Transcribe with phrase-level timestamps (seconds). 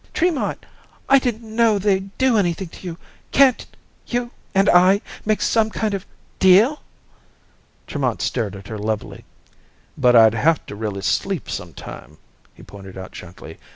[0.15, 0.65] "Tremont!
[1.07, 2.97] I didn't know they'd do anything to you.
[3.31, 3.67] Can't...
[4.07, 5.01] you and I...
[5.27, 6.07] make some kind of...
[6.39, 6.81] deal?"
[7.85, 9.25] Tremont stared at her levelly.
[9.95, 12.17] "But I'd have to really sleep sometime,"
[12.55, 13.59] he pointed out gently.